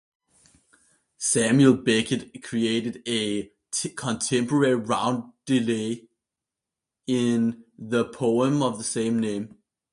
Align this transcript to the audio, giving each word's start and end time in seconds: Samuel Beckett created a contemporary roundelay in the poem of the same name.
Samuel 1.19 1.75
Beckett 1.77 2.41
created 2.43 3.03
a 3.07 3.51
contemporary 3.95 4.73
roundelay 4.75 6.07
in 7.05 7.63
the 7.77 8.05
poem 8.05 8.63
of 8.63 8.79
the 8.79 8.83
same 8.83 9.19
name. 9.19 9.57